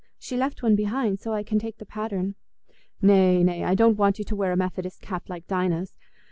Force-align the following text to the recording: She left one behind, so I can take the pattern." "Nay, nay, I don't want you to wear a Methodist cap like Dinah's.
She 0.17 0.35
left 0.35 0.63
one 0.63 0.75
behind, 0.75 1.19
so 1.19 1.31
I 1.31 1.43
can 1.43 1.59
take 1.59 1.77
the 1.77 1.85
pattern." 1.85 2.33
"Nay, 3.03 3.43
nay, 3.43 3.63
I 3.63 3.75
don't 3.75 3.99
want 3.99 4.17
you 4.17 4.25
to 4.25 4.35
wear 4.35 4.51
a 4.51 4.57
Methodist 4.57 4.99
cap 4.99 5.29
like 5.29 5.45
Dinah's. 5.45 5.93